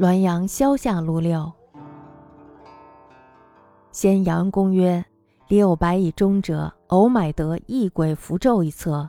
[0.00, 1.52] 滦阳萧下路六。
[3.92, 5.04] 先阳公曰
[5.48, 9.06] ：“李有白以中者，偶买得异鬼符咒一册，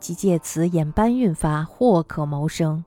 [0.00, 2.82] 即借此演搬运法，或可谋生。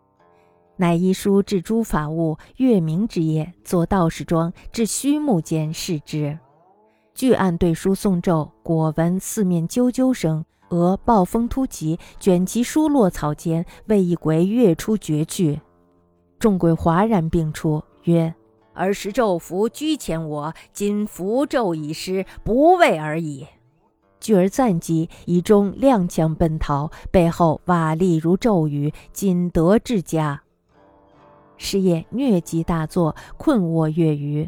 [0.77, 6.39] 乃依书至诸法物，月明之夜，作道士装，至虚木间视之。
[7.13, 15.61] 据案对书诵咒，果闻四面啾啾声，俄暴风突起，卷其书落草间，为一鬼跃出绝去。”
[16.45, 18.31] 众鬼哗然并出，曰
[18.75, 23.47] ：“儿时咒符居前我，今符咒已失，不畏而已。”
[24.21, 30.43] 聚而暂击，以中踉跄奔逃，背后瓦砾如骤雨，仅得至家。
[31.57, 34.47] 是夜疟疾大作，困卧月余，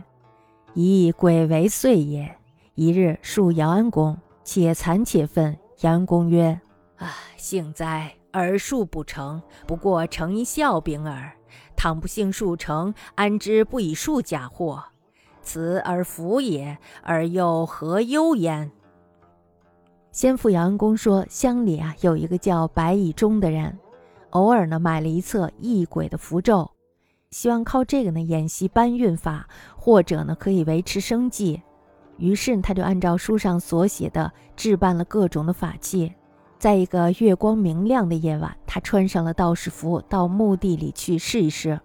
[0.75, 2.31] 以鬼为祟也。
[2.75, 5.57] 一日数姚安公，且残且愤。
[5.79, 6.61] 姚安公曰
[6.97, 8.13] ：“啊，幸哉！
[8.33, 11.33] 耳术不成，不过成一笑柄耳。”
[11.75, 14.83] 倘不幸数成，安知不以数假货？
[15.41, 18.71] 此而福也，而又何忧焉？
[20.11, 23.77] 先父杨安公说，乡里啊有一个叫白以忠的人，
[24.31, 26.69] 偶尔呢买了一册异鬼的符咒，
[27.31, 31.61] 希望靠这个呢演习搬运法，或者呢可以维持生计。
[32.17, 36.11] 于是他就按照书上所写的置办了各种的法器。
[36.59, 41.79] 在一个月光明亮的夜晚，他穿上了道士服，到墓地里去试一试。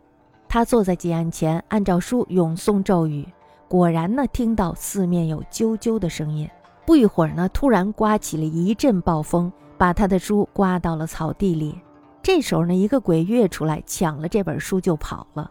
[0.48, 3.26] 他坐在祭案前，按照书咏诵咒语。
[3.68, 6.48] 果然呢，听到四面有啾啾的声音。
[6.86, 11.78] 不一会儿呢，突然刮起了一阵暴风，把他的书刮到了草地里。
[12.22, 15.50] 这时候呢，一个鬼跃出来，抢了这本书就跑了。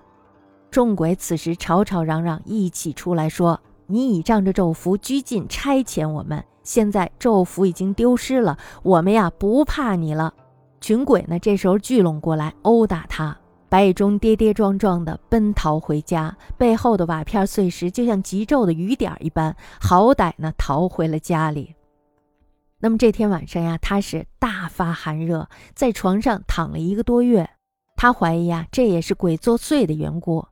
[0.69, 10.33] 众鬼此时吵吵嚷嚷，一起出来说：“你倚仗着咒符，拘禁差遣我们。”现在咒符已经丢失了，我们呀不怕你了。
[10.79, 13.37] 群鬼呢这时候聚拢过来殴打他，
[13.69, 21.75] 白羽中跌跌撞撞的奔逃回家，背后的瓦片碎石就像急骤的雨点一般，好歹呢逃回了家里。
[22.79, 27.47] 那么这天晚上呀，他是大发寒热，在床上躺了一个多月。
[27.95, 30.43] 他怀疑呀这也是鬼作祟的缘故。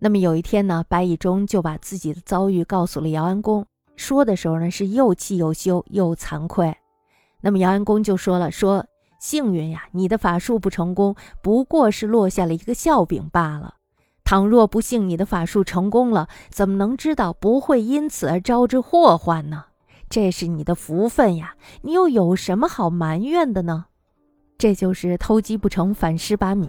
[0.00, 3.64] 那么有一天呢，白羽中就把自己的遭遇告诉了姚安公。
[3.98, 6.74] 说的时候呢，是又气又羞又惭愧。
[7.42, 8.86] 那么姚安公就说了：“说
[9.20, 13.74] 幸运呀，你的法术不成功，不过是落下了一个笑柄罢了。
[14.24, 19.64] 倘若不幸你的法术成功了，怎么能知道不会因此而招致祸患呢？
[20.08, 23.86] 这是你的福分呀，你又有什么好埋怨的呢？
[24.56, 26.68] 这就是偷鸡不成反蚀把米。”